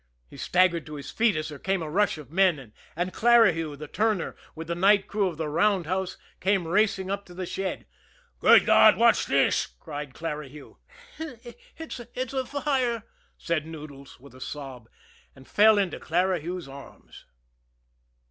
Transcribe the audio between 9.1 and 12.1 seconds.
this!" cried Clarihue. "It's